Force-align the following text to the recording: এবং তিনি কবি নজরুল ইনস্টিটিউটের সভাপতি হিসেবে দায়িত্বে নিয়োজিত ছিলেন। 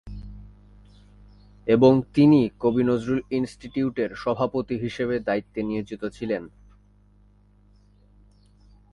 এবং 1.67 2.01
তিনি 2.13 2.49
কবি 2.59 2.83
নজরুল 2.83 3.21
ইনস্টিটিউটের 3.31 4.09
সভাপতি 4.15 4.75
হিসেবে 4.77 5.15
দায়িত্বে 5.19 5.59
নিয়োজিত 5.63 6.05
ছিলেন। 6.05 6.43